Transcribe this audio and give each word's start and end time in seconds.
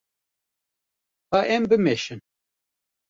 Ka 1.29 1.39
em 1.55 1.63
bimeşin. 1.69 2.19